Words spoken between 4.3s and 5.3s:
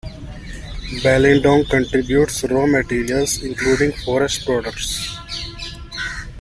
products.